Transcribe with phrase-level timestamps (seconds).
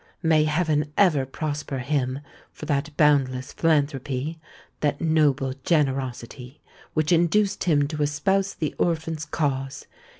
[0.23, 6.59] May heaven ever prosper him for that boundless philanthropy—that noble generosity
[6.95, 9.85] which induced him to espouse the orphan's cause!